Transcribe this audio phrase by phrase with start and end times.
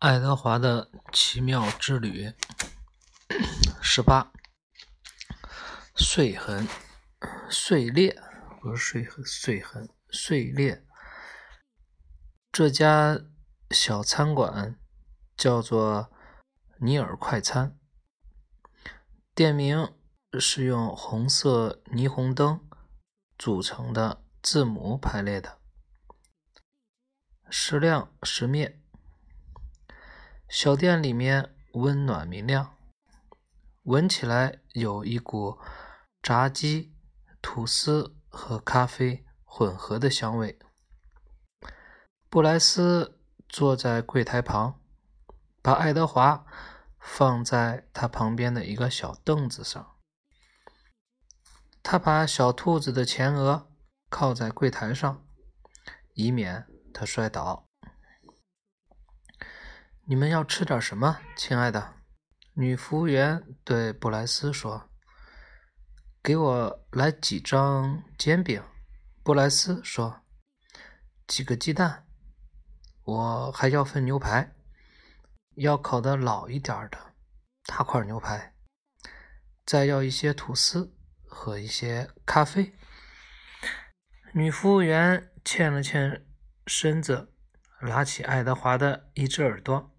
[0.00, 2.32] 爱德华的奇妙之旅，
[3.82, 4.32] 十八
[5.94, 6.66] 碎痕
[7.50, 8.18] 碎裂，
[8.62, 10.86] 不是碎痕碎痕碎裂。
[12.50, 13.20] 这家
[13.72, 14.80] 小餐馆
[15.36, 16.10] 叫做
[16.78, 17.78] 尼尔快餐，
[19.34, 19.92] 店名
[20.38, 22.66] 是用红色霓虹灯
[23.36, 25.58] 组成的字母排列的，
[27.50, 28.78] 时亮时灭。
[30.50, 32.76] 小店里面温暖明亮，
[33.84, 35.60] 闻起来有一股
[36.20, 36.92] 炸鸡、
[37.40, 40.58] 吐司和咖啡混合的香味。
[42.28, 44.80] 布莱斯坐在柜台旁，
[45.62, 46.44] 把爱德华
[46.98, 49.94] 放在他旁边的一个小凳子上。
[51.80, 53.70] 他把小兔子的前额
[54.08, 55.24] 靠在柜台上，
[56.14, 57.69] 以免它摔倒。
[60.10, 61.94] 你们要吃点什么，亲爱的？
[62.54, 64.90] 女服务员对布莱斯说
[66.20, 68.60] ：“给我来几张煎饼。”
[69.22, 70.22] 布莱斯说
[71.28, 72.08] ：“几个鸡蛋，
[73.04, 74.52] 我还要份牛排，
[75.54, 77.14] 要烤的老一点的
[77.66, 78.56] 大块牛排，
[79.64, 80.92] 再要一些吐司
[81.24, 82.74] 和一些咖啡。”
[84.34, 86.26] 女服务员欠了欠
[86.66, 87.32] 身子，
[87.78, 89.96] 拉起爱德华的一只耳朵。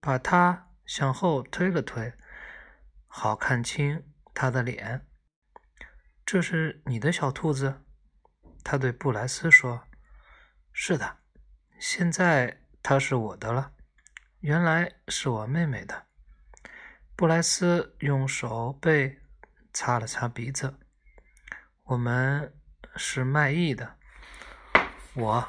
[0.00, 2.12] 把他向后推了推，
[3.06, 5.06] 好看清他的脸。
[6.24, 7.84] 这是你的小兔子，
[8.64, 9.86] 他对布莱斯说
[10.72, 11.18] ：“是的，
[11.78, 13.72] 现在它是我的了。
[14.40, 16.06] 原来是我妹妹的。”
[17.16, 19.20] 布莱斯用手背
[19.72, 20.78] 擦了擦鼻子。
[21.84, 22.52] 我们
[22.96, 23.96] 是卖艺的，
[25.14, 25.48] 我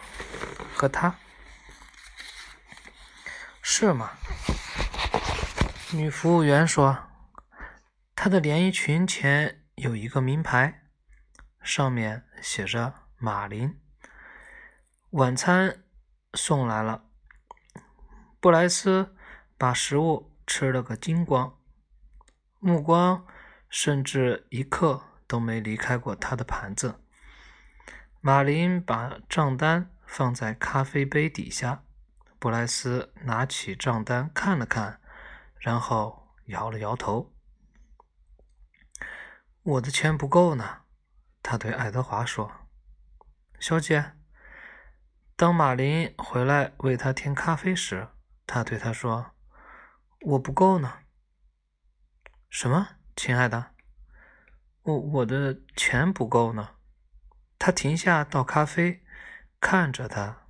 [0.73, 1.20] 和他。
[3.80, 4.09] 是吗？
[5.94, 6.97] 女服务员说
[8.17, 10.81] ：“她的连衣裙前有一个名牌，
[11.62, 13.79] 上面写着‘马林’。
[15.12, 15.84] 晚餐
[16.34, 17.03] 送来了。”
[18.41, 19.16] 布莱斯
[19.59, 21.59] 把食物吃了个精光，
[22.57, 23.28] 目光
[23.69, 27.00] 甚至一刻都没离开过他的盘子。
[28.22, 31.84] 马林把账单放在咖啡杯底下。
[32.40, 35.02] 布莱斯拿起账单看了看，
[35.58, 37.34] 然后摇了摇头
[39.64, 40.84] ：“我的钱不够呢。”
[41.42, 42.52] 他对爱德华说
[43.59, 44.14] ：“小姐。”
[45.36, 48.09] 当马林回来为他添咖啡时，
[48.46, 49.31] 他对他说
[50.22, 51.00] ：“我不够呢。
[52.50, 53.76] ”“什么，亲爱的
[54.84, 56.76] ？”“我我的钱不够呢。”
[57.59, 59.03] 他停下倒咖啡，
[59.59, 60.47] 看着他。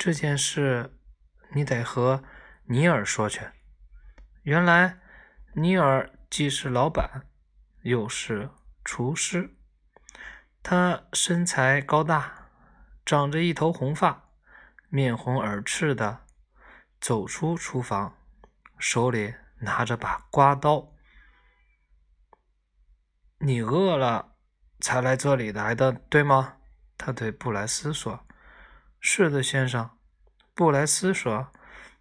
[0.00, 0.96] 这件事
[1.50, 2.24] 你得和
[2.64, 3.42] 尼尔说去。
[4.44, 4.98] 原来
[5.52, 7.26] 尼尔既是老板，
[7.82, 8.48] 又是
[8.82, 9.58] 厨师。
[10.62, 12.48] 他身材高大，
[13.04, 14.30] 长着一头红发，
[14.88, 16.24] 面红耳赤的
[16.98, 18.16] 走出厨房，
[18.78, 20.94] 手里拿着把刮刀。
[23.40, 24.34] 你饿了
[24.80, 26.56] 才来这里来的，对吗？
[26.96, 28.26] 他对布莱斯说。
[29.00, 29.90] 是的，先生，
[30.54, 31.48] 布莱斯说。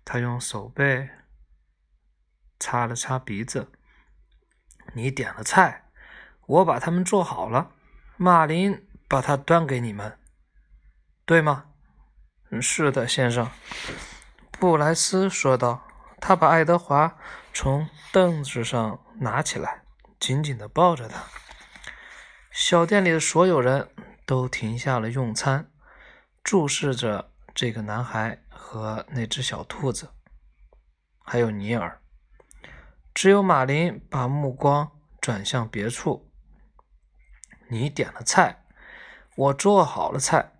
[0.05, 1.09] 他用手背
[2.59, 3.71] 擦了擦鼻子。
[4.93, 5.89] 你点了菜，
[6.47, 7.71] 我把它们做好了。
[8.17, 10.17] 马林把它端给你们，
[11.25, 11.65] 对吗？
[12.59, 13.49] 是的，先生。
[14.59, 15.85] 布莱斯说道。
[16.21, 17.17] 他把爱德华
[17.53, 19.83] 从凳子上拿起来，
[20.19, 21.23] 紧紧地抱着他。
[22.51, 23.89] 小店里的所有人
[24.25, 25.68] 都停下了用餐。
[26.49, 30.09] 注视着这个男孩和那只小兔子，
[31.19, 32.01] 还有尼尔。
[33.13, 34.89] 只有马林把目光
[35.21, 36.31] 转向别处。
[37.67, 38.63] 你点了菜，
[39.35, 40.53] 我做好了菜，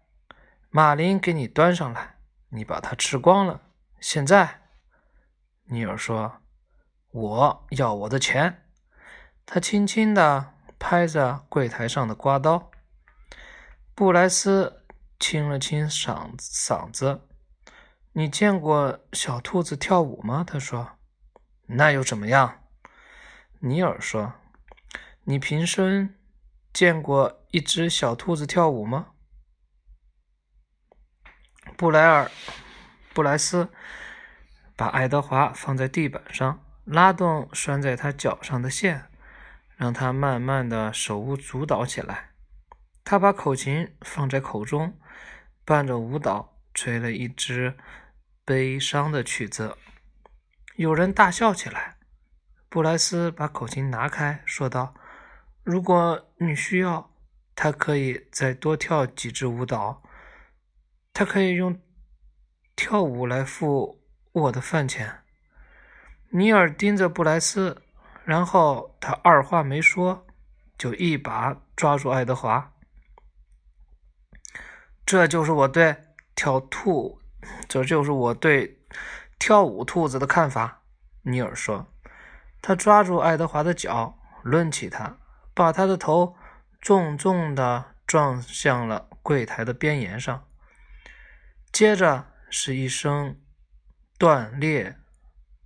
[0.69, 2.17] 马林给你端上来，
[2.49, 3.61] 你把它吃光了。
[3.99, 4.61] 现在，
[5.63, 6.43] 尼尔说
[7.09, 8.63] ：“我要我的钱。”
[9.43, 12.69] 他轻轻地拍着柜台上的刮刀。
[13.95, 14.78] 布莱斯。
[15.19, 17.27] 清了清嗓嗓子，
[18.13, 20.43] 你见过小兔子跳舞吗？
[20.47, 20.97] 他说
[21.67, 22.63] ：“那又怎么样？”
[23.59, 24.33] 尼尔说
[25.25, 26.15] ：“你平生
[26.71, 29.07] 见过一只小兔子跳舞吗？”
[31.77, 32.31] 布莱尔
[33.13, 33.69] 布莱斯
[34.75, 39.09] 把爱德华放在地板上，拉动拴在他脚上的线，
[39.75, 42.31] 让他慢慢的手舞足蹈起来。
[43.03, 44.97] 他把口琴放在口中，
[45.69, 47.77] 伴着舞蹈吹了一支
[48.43, 49.77] 悲伤的曲子。
[50.77, 51.97] 有人大笑起来。
[52.69, 54.95] 布莱斯把口琴拿开，说道
[55.63, 57.11] ：“如果你需要，
[57.53, 60.01] 他可以再多跳几支舞蹈。
[61.13, 61.79] 他可以用
[62.75, 64.01] 跳舞来付
[64.31, 65.19] 我的饭钱。”
[66.33, 67.83] 尼尔盯着布莱斯，
[68.25, 70.25] 然后他二话没说，
[70.79, 72.73] 就一把抓住爱德华。
[75.09, 75.97] 这就是我对
[76.35, 77.19] 跳兔，
[77.67, 78.79] 这就是我对
[79.39, 80.83] 跳舞兔子的看法。
[81.23, 81.91] 尼尔说。
[82.61, 85.17] 他抓住爱德华的脚，抡起他，
[85.55, 86.37] 把他的头
[86.79, 90.47] 重重地撞向了柜台的边沿上。
[91.71, 93.41] 接着是一声
[94.19, 94.95] 断裂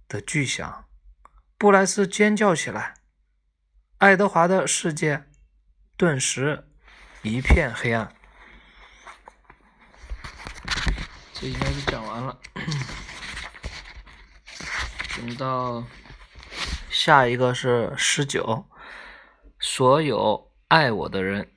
[0.07, 0.85] 的巨响，
[1.57, 2.93] 布莱斯尖叫起来。
[3.97, 5.25] 爱德华的世界
[5.97, 6.69] 顿时
[7.23, 8.15] 一片黑暗。
[11.43, 12.39] 这应该是讲完了，
[15.17, 15.83] 等到。
[16.89, 18.65] 下一个是十九，
[19.59, 21.52] 所有爱我的人。